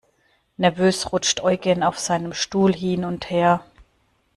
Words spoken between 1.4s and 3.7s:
Eugen auf seinem Stuhl hin und her.